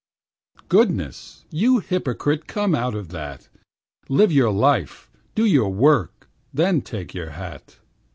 Goodness! 0.67 1.45
you 1.51 1.77
hypocrite, 1.77 2.47
come 2.47 2.73
out 2.73 2.95
of 2.95 3.09
that, 3.09 3.49
Live 4.09 4.31
your 4.31 4.49
life, 4.49 5.11
do 5.35 5.45
your 5.45 5.69
work, 5.69 6.27
then 6.51 6.81
take 6.81 7.13
your 7.13 7.29
hat. 7.29 7.77